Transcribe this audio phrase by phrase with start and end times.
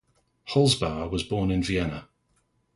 [0.47, 2.07] Holzbauer was born in Vienna.